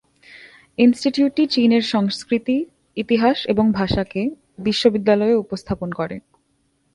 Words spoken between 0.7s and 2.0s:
ইনস্টিটিউটটি চীনের